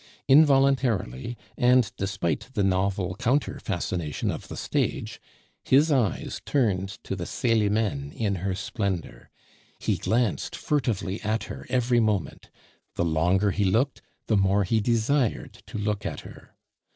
[0.27, 5.21] Involuntarily, and despite the novel counter fascination of the stage,
[5.63, 9.29] his eyes turned to the Celimene in her splendor;
[9.77, 12.49] he glanced furtively at her every moment;
[12.95, 16.55] the longer he looked, the more he desired to look at her.